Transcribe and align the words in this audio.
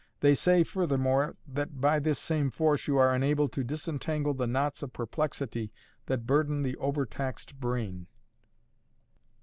"They 0.21 0.33
say, 0.33 0.63
furthermore, 0.63 1.35
that 1.47 1.79
by 1.79 1.99
this 1.99 2.17
same 2.17 2.49
force 2.49 2.87
you 2.87 2.97
are 2.97 3.13
enabled 3.15 3.51
to 3.51 3.63
disentangle 3.63 4.33
the 4.33 4.47
knots 4.47 4.81
of 4.81 4.93
perplexity 4.93 5.71
that 6.07 6.25
burden 6.25 6.63
the 6.63 6.75
overtaxed 6.77 7.59
brain." 7.59 8.07